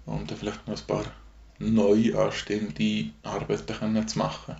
Und 0.06 0.30
dann 0.30 0.38
vielleicht 0.38 0.66
noch 0.66 0.78
ein 0.78 0.86
paar 0.86 1.04
neu 1.58 2.16
anstehende 2.16 3.10
Arbeiten 3.22 3.74
können 3.74 4.08
zu 4.08 4.18
machen. 4.18 4.56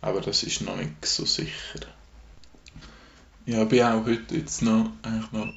Aber 0.00 0.20
das 0.20 0.44
ist 0.44 0.60
noch 0.60 0.76
nicht 0.76 1.04
so 1.04 1.24
sicher. 1.24 1.80
Ja, 3.44 3.64
ich 3.64 3.68
bin 3.68 3.82
auch 3.82 4.04
heute 4.04 4.36
jetzt 4.36 4.62
noch, 4.62 4.92
eigentlich 5.02 5.32
noch 5.32 5.46
ein 5.46 5.54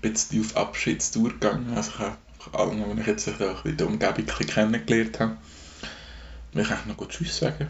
bisschen 0.00 0.40
auf 0.40 0.56
Abschiedstour 0.56 1.30
gegangen. 1.30 1.72
Also 1.76 1.92
ich 1.92 1.98
habe 2.00 2.58
allem, 2.58 2.80
wenn 2.88 2.98
ich 2.98 3.06
jetzt 3.06 3.28
auch 3.28 3.62
die 3.62 3.84
Umgebung 3.84 4.26
kennengelernt 4.26 5.20
habe, 5.20 5.36
will 6.52 6.62
ich 6.62 6.70
eigentlich 6.70 6.86
noch 6.86 6.96
gut 6.96 7.10
Tschüss 7.10 7.36
sagen. 7.36 7.68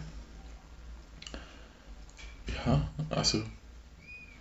Ja, 2.65 2.89
also 3.11 3.43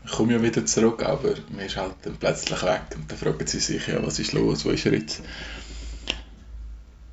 ich 0.06 0.12
komme 0.12 0.34
ja 0.34 0.42
wieder 0.42 0.66
zurück, 0.66 1.04
aber 1.04 1.36
man 1.52 1.66
ist 1.66 1.78
halt 1.78 1.96
dann 2.04 2.18
plötzlich 2.18 2.64
weg 2.64 2.84
und 2.96 3.12
dann 3.12 3.18
fragen 3.18 3.48
sie 3.48 3.60
sich, 3.60 3.88
ja, 3.88 4.06
was 4.06 4.20
ist 4.20 4.34
los, 4.34 4.66
wo 4.66 4.70
ist 4.70 4.86
er 4.86 4.94
jetzt? 4.94 5.22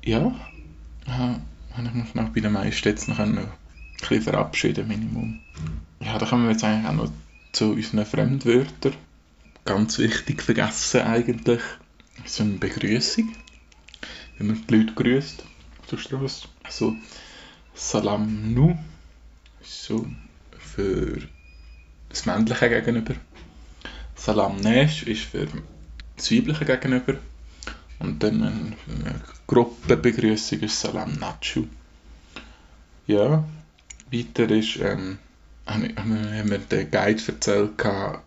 Ja, 0.03 0.33
habe 1.07 1.41
ich 1.83 1.93
mich 1.93 2.15
noch 2.15 2.29
bei 2.29 2.39
den 2.39 2.53
meisten 2.53 2.87
jetzt 2.87 3.07
noch 3.07 3.19
ein 3.19 3.47
bisschen 3.99 4.21
verabschieden, 4.21 4.87
Minimum. 4.87 5.39
Ja, 5.99 6.17
da 6.17 6.25
kommen 6.25 6.45
wir 6.45 6.51
jetzt 6.51 6.63
eigentlich 6.63 6.87
auch 6.87 6.93
noch 6.93 7.11
zu 7.51 7.71
unseren 7.71 8.05
Fremdwörtern. 8.05 8.93
Ganz 9.65 9.97
wichtig 9.97 10.41
vergessen 10.41 11.01
eigentlich 11.01 11.61
so 12.25 12.43
eine 12.43 12.53
Begrüßung, 12.53 13.33
wenn 14.37 14.47
man 14.47 14.65
die 14.67 14.75
Leute 14.75 14.93
grüßt 14.93 15.43
auf 15.81 15.87
der 15.87 15.97
Straße. 15.97 16.47
Also 16.63 16.95
Salam 17.73 18.53
Nu 18.53 18.77
so 19.61 20.07
für 20.57 21.17
das 22.15 22.25
Männliche 22.25 22.69
gegenüber. 22.69 23.15
Salam 24.15 24.57
Nesh 24.57 25.03
ist 25.03 25.23
für 25.23 25.47
das 26.15 26.31
Weibliche 26.31 26.65
gegenüber. 26.65 27.15
Und 27.99 28.23
dann 28.23 28.43
eine 28.43 29.21
Gruppenbegrüßung 29.47 30.59
ist 30.61 30.79
Salam 30.79 31.13
Nachu. 31.13 31.67
Ja, 33.07 33.43
weiter 34.11 34.49
ist, 34.49 34.77
ähm, 34.77 35.19
haben 35.67 36.49
wir 36.49 36.57
den 36.57 36.91
Guide 36.91 37.21
erzählt 37.27 37.71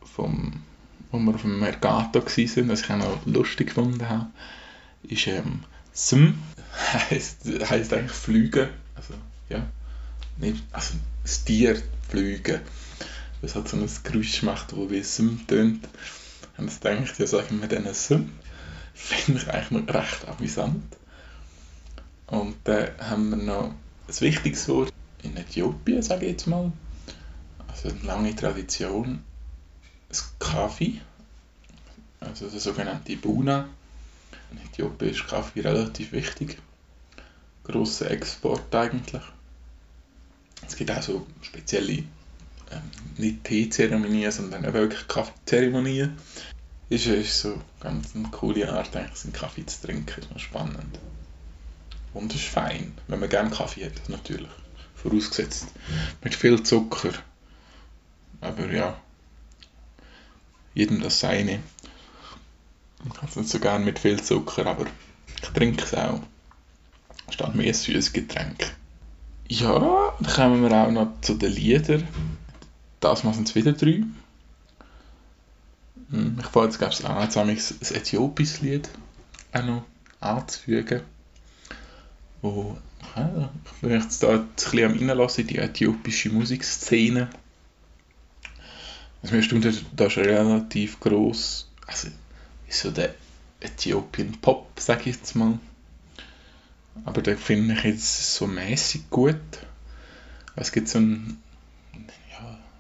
vom 0.05 0.63
wo 1.11 1.19
wir 1.19 1.35
auf 1.35 1.43
dem 1.43 1.59
Mercato 1.61 2.21
waren, 2.21 2.69
was 2.69 2.83
ich 2.83 2.91
auch 2.91 2.97
noch 2.99 3.27
lustig 3.27 3.69
gefunden 3.69 4.09
habe, 4.09 4.27
ist 5.05 5.27
ähm, 5.27 5.61
Sm, 5.95 6.35
heisst, 6.93 7.47
heisst 7.69 7.93
eigentlich 7.93 8.13
fliegen. 8.13 8.69
Also, 8.95 9.15
ja, 9.49 9.67
nicht, 10.37 10.63
also 10.73 10.95
das 11.23 11.45
Tier 11.45 11.81
fliegen. 12.09 12.61
Was 13.41 13.55
halt 13.55 13.69
so 13.69 13.77
ein 13.77 13.89
Geräusch 14.03 14.43
macht, 14.43 14.73
das 14.73 14.91
wie 14.91 15.01
Sm 15.01 15.47
tönt. 15.47 15.89
Und 16.57 16.67
das 16.67 16.81
denke 16.81 17.05
ich, 17.05 17.19
ja, 17.19 17.27
sagen 17.27 17.61
wir 17.61 17.69
dann 17.69 17.93
Sm. 17.95 18.31
Finde 18.95 19.41
ich 19.41 19.49
eigentlich 19.49 19.95
recht 19.95 20.27
amüsant. 20.27 20.97
Und 22.27 22.57
dann 22.65 22.91
haben 22.99 23.31
wir 23.31 23.37
noch 23.37 23.75
ein 24.09 24.21
wichtiges 24.21 24.69
Wort 24.69 24.93
in 25.23 25.37
Äthiopien, 25.37 26.03
sage 26.03 26.27
ich 26.27 26.33
jetzt 26.33 26.47
mal. 26.47 26.73
Also 27.69 27.91
eine 27.91 28.01
lange 28.03 28.35
Tradition 28.35 29.23
das 30.09 30.33
Kaffee, 30.39 31.01
also 32.21 32.49
der 32.49 32.61
sogenannte 32.61 33.17
Buna. 33.17 33.69
In 34.51 34.59
Äthiopien 34.59 35.11
ist 35.11 35.27
Kaffee 35.27 35.61
relativ 35.61 36.13
wichtig. 36.13 36.59
Grosser 37.65 38.11
Export 38.11 38.75
eigentlich. 38.75 39.23
Es 40.67 40.77
gibt 40.77 40.91
auch 40.91 41.03
so 41.03 41.27
spezielle, 41.43 42.05
ähm, 42.71 42.91
nicht 43.17 43.45
Teezeremonien, 43.45 44.31
sondern 44.31 44.73
wirklich 44.73 45.07
Kaffeezeremonien. 45.09 46.17
Ist, 46.89 47.07
ist 47.07 47.41
so 47.41 47.61
ganz 47.81 48.15
eine 48.15 48.29
coole 48.29 48.73
Art, 48.73 48.97
eigentlich 48.97 49.25
einen 49.25 49.33
Kaffee 49.33 49.67
zu 49.67 49.87
trinken. 49.87 50.21
Ist 50.21 50.31
noch 50.31 50.39
spannend. 50.39 50.99
Und 52.15 52.35
ist 52.35 52.45
fein, 52.45 52.95
wenn 53.07 53.21
man 53.21 53.29
gerne 53.29 53.51
Kaffee 53.51 53.87
hat, 53.87 54.09
natürlich. 54.09 54.49
Vorausgesetzt. 54.95 55.69
Mit 56.23 56.35
viel 56.35 56.63
Zucker. 56.63 57.13
Aber 58.41 58.73
ja, 58.73 59.01
jedem 60.75 61.01
das 61.01 61.21
seine. 61.21 61.61
Ich 63.05 63.15
kann 63.15 63.29
es 63.29 63.37
nicht 63.37 63.51
so 63.51 63.61
gerne 63.61 63.85
mit 63.85 63.99
viel 63.99 64.21
Zucker, 64.23 64.67
aber 64.67 64.87
ich 65.43 65.49
trinke 65.51 65.85
es 65.85 65.95
auch. 65.95 66.21
Statt 67.31 67.55
mehr 67.55 67.75
süßes 67.75 68.13
Getränk. 68.13 68.75
Ja, 69.49 70.15
dann 70.21 70.33
kommen 70.33 70.63
wir 70.63 70.73
auch 70.73 70.91
noch 70.91 71.21
zu 71.21 71.35
den 71.35 71.53
Liedern. 71.53 72.07
Das 73.01 73.25
Mal 73.25 73.35
sind 73.35 73.49
es 73.49 73.55
wieder 73.55 73.73
drei. 73.73 74.03
Hm, 76.11 76.37
ich 76.41 76.47
fange 76.47 76.67
jetzt, 76.67 77.01
ich, 77.01 77.05
an, 77.07 77.23
jetzt 77.23 77.37
ein 77.37 77.49
äthiopisches 77.49 78.61
Lied 78.61 78.89
auch 79.53 79.65
noch 79.65 79.85
anzufügen. 80.21 81.03
Wo, 82.41 82.79
ja, 83.17 83.51
ich 83.65 83.81
bin 83.81 83.91
jetzt 83.91 84.23
da 84.23 84.31
ein 84.31 84.49
bisschen 84.49 84.85
am 84.85 85.09
Reinlassen 85.09 85.43
in 85.43 85.47
die 85.49 85.59
äthiopische 85.59 86.31
Musikszene. 86.31 87.29
Also 89.23 89.35
mir 89.35 89.43
stimmt, 89.43 89.67
da 89.97 90.07
ist 90.07 90.17
relativ 90.17 91.01
gross, 91.01 91.69
also 91.87 92.09
ist 92.69 92.81
so 92.81 92.91
der 92.91 93.15
Ethiopian 93.61 94.33
Pop, 94.41 94.71
sag 94.79 95.01
ich 95.01 95.17
jetzt 95.17 95.35
mal. 95.35 95.59
Aber 97.05 97.23
den 97.23 97.37
finde 97.37 97.75
ich 97.75 97.85
jetzt 97.85 98.35
so 98.35 98.47
mäßig 98.47 99.11
gut. 99.11 99.37
Es 100.57 100.73
gibt 100.73 100.89
so 100.89 100.99
ein, 100.99 101.43
ja, 101.43 101.48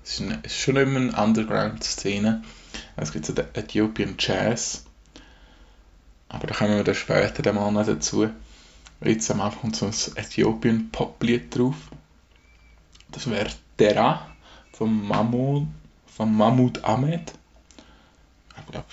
es 0.08 0.20
ist, 0.20 0.44
ist 0.44 0.58
schon 0.58 0.76
immer 0.76 1.00
eine 1.00 1.12
Underground-Szene. 1.12 2.42
Es 2.96 3.12
gibt 3.12 3.26
so 3.26 3.34
den 3.34 3.46
Ethiopian 3.52 4.14
Jazz. 4.18 4.84
Aber 6.28 6.46
da 6.46 6.54
kommen 6.54 6.76
wir 6.76 6.84
dann 6.84 6.94
später 6.94 7.52
mal 7.52 7.70
noch 7.70 7.86
dazu. 7.86 8.30
Jetzt 9.02 9.30
am 9.30 9.40
Anfang 9.40 9.60
kommt 9.60 9.76
so 9.76 9.86
ein 9.86 9.92
Ethiopian 10.16 10.90
Pop-Lied 10.90 11.56
drauf. 11.56 11.76
Das 13.10 13.30
wäre 13.30 13.50
Dera 13.78 14.26
von 14.72 15.06
Mahmoud, 15.06 15.66
von 16.06 16.34
Mahmoud 16.34 16.84
Ahmed. 16.84 17.32
Ich 18.56 18.72
glaube, 18.72 18.86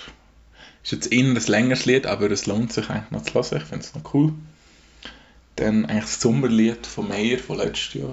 ist 0.83 0.91
jetzt 0.91 1.11
eher 1.11 1.25
ein 1.25 1.35
längeres 1.35 1.85
Lied, 1.85 2.05
aber 2.05 2.29
es 2.29 2.45
lohnt 2.45 2.71
sich 2.71 2.89
eigentlich 2.89 3.11
noch 3.11 3.23
zu 3.23 3.33
hören. 3.33 3.57
Ich 3.57 3.63
finde 3.63 3.85
es 3.85 3.95
noch 3.95 4.13
cool. 4.13 4.33
Dann 5.55 5.85
eigentlich 5.85 6.03
das 6.03 6.21
Sommerlied 6.21 6.85
von 6.85 7.07
Meyer 7.07 7.39
von 7.39 7.57
letztes 7.57 7.93
Jahr. 7.95 8.11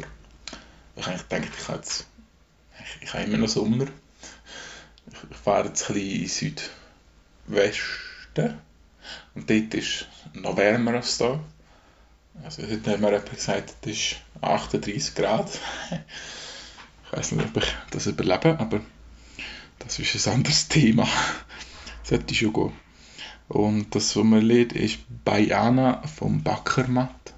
Ich 0.97 1.07
eigentlich 1.07 1.23
denke, 1.23 1.49
ich 1.59 1.69
habe 1.69 1.79
jetzt, 1.79 2.07
ich, 3.01 3.15
habe 3.15 3.25
immer 3.25 3.39
noch 3.39 3.49
Sommer. 3.49 3.87
Ich, 5.11 5.31
ich 5.31 5.37
fahre 5.37 5.69
jetzt 5.69 5.89
ein 5.91 5.95
bisschen 5.95 6.57
in 6.57 6.57
Südwesten 7.49 8.59
und 9.35 9.51
dort 9.51 9.75
ist 9.75 10.07
noch 10.35 10.57
wärmer 10.57 10.95
als 10.95 11.19
da. 11.19 11.41
Also 12.45 12.63
heute 12.63 12.91
hat 12.91 13.01
mir 13.01 13.11
jemand 13.11 13.31
gesagt, 13.31 13.75
es 13.83 13.91
ist 13.91 14.17
38 14.41 15.15
Grad. 15.15 15.51
ich 17.07 17.13
weiß 17.13 17.33
nicht, 17.33 17.49
ob 17.49 17.63
ich 17.63 17.75
das 17.91 18.07
überlebe, 18.07 18.59
aber 18.59 18.81
das 19.79 19.99
ist 19.99 20.27
ein 20.27 20.35
anderes 20.35 20.69
Thema. 20.69 21.07
Sollte 22.03 22.35
schon 22.35 22.53
gehen. 22.53 22.73
Und 23.49 23.95
das 23.95 24.13
Sommerlied 24.13 24.73
ist 24.73 25.01
Bayana 25.25 26.03
vom 26.07 26.43
Backermatt. 26.43 27.35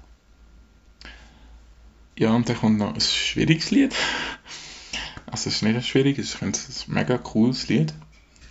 Ja, 2.17 2.33
und 2.33 2.47
dann 2.47 2.57
kommt 2.57 2.77
noch 2.77 2.93
ein 2.93 3.01
schwieriges 3.01 3.71
Lied. 3.71 3.93
Also 5.27 5.49
es 5.49 5.57
ist 5.57 5.61
nicht 5.63 5.75
ein 5.75 5.81
finde 6.25 6.57
es 6.57 6.87
ein 6.87 6.93
mega 6.93 7.17
cooles 7.17 7.67
Lied. 7.67 7.93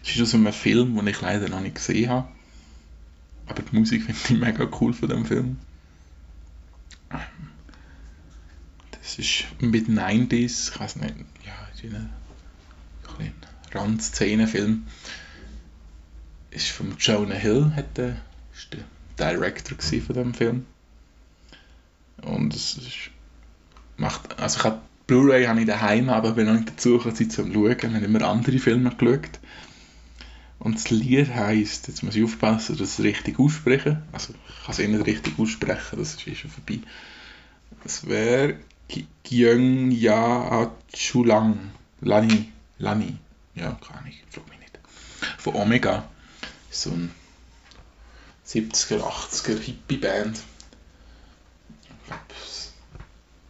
Es 0.02 0.14
ist 0.14 0.22
aus 0.22 0.34
einem 0.34 0.52
Film, 0.52 0.96
den 0.96 1.06
ich 1.06 1.20
leider 1.20 1.48
noch 1.48 1.60
nicht 1.60 1.76
gesehen 1.76 2.10
habe. 2.10 2.28
Aber 3.46 3.62
die 3.62 3.76
Musik 3.76 4.04
finde 4.04 4.20
ich 4.22 4.30
mega 4.30 4.68
cool 4.80 4.92
von 4.92 5.08
dem 5.08 5.24
Film. 5.24 5.58
Das 8.90 9.18
ist 9.18 9.44
mit 9.60 9.88
90s, 9.88 10.72
ich 10.72 10.80
weiß 10.80 10.96
nicht, 10.96 11.14
ja, 11.44 11.52
in 11.82 11.94
einem 11.94 12.10
Randszene-Film. 13.72 14.86
Ist 16.50 16.68
von 16.68 16.96
Jonah 16.98 17.34
Hill, 17.34 17.72
hat 17.76 17.96
der, 17.96 18.16
ist 18.54 18.72
der 18.72 18.84
Director 19.18 19.78
von 19.78 20.14
dem 20.14 20.34
Film. 20.34 20.66
Und 22.22 22.54
es 22.54 22.76
ist, 22.76 23.10
macht, 23.96 24.38
also 24.38 24.58
ich 24.58 24.64
habe 24.64 24.80
Blu-ray 25.06 25.44
habe 25.46 25.60
ich 25.60 25.66
daheim, 25.66 26.08
aber 26.08 26.32
bin 26.32 26.46
noch 26.46 26.54
nicht 26.54 26.70
dazu 26.70 26.96
gekommen, 26.96 27.14
sie 27.14 27.28
zu 27.28 27.42
schauen. 27.42 27.54
Wir 27.54 27.76
haben 27.82 28.04
immer 28.04 28.22
andere 28.22 28.58
Filme 28.58 28.90
geschaut. 28.90 29.40
Und 30.58 30.76
das 30.76 30.90
Lied 30.90 31.34
heisst, 31.34 31.88
jetzt 31.88 32.02
muss 32.02 32.16
ich 32.16 32.24
aufpassen, 32.24 32.78
dass 32.78 32.88
ich 32.88 32.98
es 32.98 33.04
richtig 33.04 33.38
ausspreche. 33.38 34.02
Also 34.12 34.32
ich 34.32 34.64
kann 34.64 34.72
es 34.72 34.78
eh 34.78 34.88
nicht 34.88 35.06
richtig 35.06 35.38
aussprechen, 35.38 35.98
das 35.98 36.14
ist 36.14 36.26
eh 36.26 36.34
schon 36.34 36.50
vorbei. 36.50 36.80
Das 37.82 38.08
wäre 38.08 38.56
Gyung 39.24 39.90
Ya 39.90 40.70
Chulang. 40.92 41.70
Lani. 42.00 42.50
Lani. 42.78 43.16
Ja, 43.54 43.78
keine 43.86 44.00
Ahnung, 44.00 44.12
frag 44.30 44.48
mich 44.48 44.58
nicht. 44.58 44.78
Von 45.38 45.54
Omega. 45.54 46.08
So 46.70 46.90
ein 46.90 47.10
70er, 48.46 49.00
80er 49.00 49.58
Hippie-Band. 49.58 50.42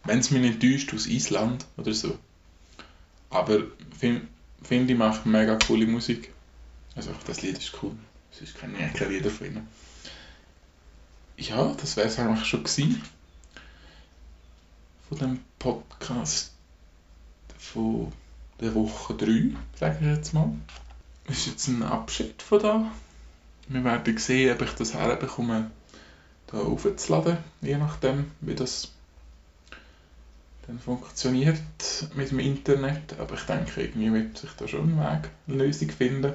Wenn 0.05 0.19
es 0.19 0.31
mich 0.31 0.41
nicht 0.41 0.61
täuscht, 0.61 0.93
aus 0.93 1.07
Island 1.07 1.65
oder 1.77 1.93
so. 1.93 2.17
Aber 3.29 3.63
finde 3.97 4.21
find 4.63 4.89
ich, 4.89 4.97
macht 4.97 5.25
mega 5.25 5.57
coole 5.57 5.87
Musik. 5.87 6.31
Also 6.95 7.11
das 7.25 7.41
Lied 7.41 7.57
ist 7.57 7.73
cool. 7.81 7.91
Kenne 8.59 8.73
ich 8.87 8.93
kein 8.93 9.09
Lieder 9.09 9.29
von 9.29 9.47
ihnen. 9.47 9.67
Ja, 11.37 11.73
das 11.79 11.97
wäre 11.97 12.07
es 12.07 12.19
eigentlich 12.19 12.45
schon 12.45 12.63
gewesen. 12.63 13.01
Von 15.09 15.17
dem 15.17 15.39
Podcast 15.59 16.51
von 17.57 18.11
der 18.59 18.73
Woche 18.75 19.13
3, 19.13 19.51
sage 19.77 19.97
ich 20.01 20.07
jetzt 20.07 20.33
mal. 20.33 20.53
Das 21.27 21.37
ist 21.37 21.47
jetzt 21.47 21.67
ein 21.67 21.83
Abschied 21.83 22.41
von 22.41 22.61
da. 22.61 22.91
Wir 23.67 23.83
werden 23.83 24.17
sehen, 24.17 24.53
ob 24.53 24.61
ich 24.61 24.71
das 24.71 24.93
herbekomme, 24.93 25.71
da 26.47 26.59
aufzuladen, 26.59 27.37
je 27.61 27.77
nachdem, 27.77 28.31
wie 28.41 28.55
das 28.55 28.94
dann 30.67 30.79
funktioniert 30.79 31.61
mit 32.15 32.31
dem 32.31 32.39
Internet. 32.39 33.19
Aber 33.19 33.35
ich 33.35 33.43
denke, 33.43 33.81
irgendwie 33.81 34.11
wird 34.13 34.37
sich 34.37 34.51
da 34.51 34.67
schon 34.67 34.97
ein 34.97 34.99
Weg, 34.99 35.29
eine 35.47 35.57
Lösung 35.57 35.89
finden. 35.89 36.33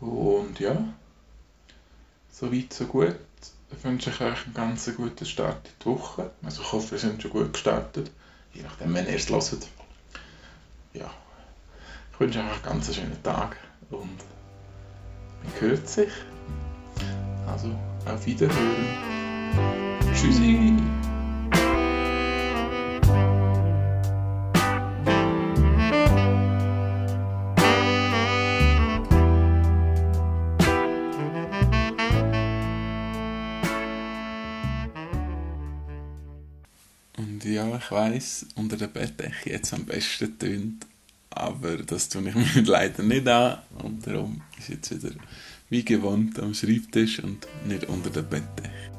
Und 0.00 0.60
ja, 0.60 0.76
so 2.30 2.52
weit, 2.52 2.72
so 2.72 2.86
gut. 2.86 3.16
Ich 3.70 3.84
wünsche 3.84 4.10
euch 4.10 4.20
einen 4.20 4.54
ganz 4.54 4.90
guten 4.96 5.26
Start 5.26 5.66
in 5.66 5.72
die 5.82 5.86
Woche. 5.86 6.30
Also 6.42 6.62
ich 6.62 6.72
hoffe, 6.72 6.92
wir 6.92 6.98
sind 6.98 7.20
schon 7.20 7.32
gut 7.32 7.52
gestartet. 7.52 8.10
Je 8.54 8.62
nachdem, 8.62 8.94
wenn 8.94 9.06
ihr 9.06 9.16
es 9.16 9.28
hört. 9.28 9.68
Ja, 10.94 11.10
ich 12.12 12.20
wünsche 12.20 12.38
euch 12.38 12.46
einen 12.46 12.62
ganz 12.62 12.94
schönen 12.94 13.22
Tag 13.22 13.56
und 13.90 14.18
man 15.42 15.60
hört 15.60 15.88
sich. 15.88 16.10
Also, 17.46 17.74
auf 18.06 18.26
Wiederhören. 18.26 18.86
Tschüssi! 20.14 20.97
Und 37.18 37.44
ja, 37.44 37.76
ich 37.76 37.90
weiss, 37.90 38.46
unter 38.54 38.76
der 38.76 38.86
Bettdecke 38.86 39.50
jetzt 39.50 39.74
am 39.74 39.84
besten 39.84 40.38
tönt, 40.38 40.86
aber 41.30 41.76
das 41.78 42.08
tue 42.08 42.28
ich 42.28 42.34
mir 42.56 42.62
leider 42.62 43.02
nicht 43.02 43.26
an 43.26 43.58
und 43.82 44.06
darum 44.06 44.40
ist 44.56 44.68
jetzt 44.68 44.94
wieder 44.94 45.14
wie 45.68 45.84
gewohnt 45.84 46.38
am 46.38 46.54
Schreibtisch 46.54 47.18
und 47.22 47.46
nicht 47.66 47.86
unter 47.88 48.10
der 48.10 48.22
Bettdecke. 48.22 48.97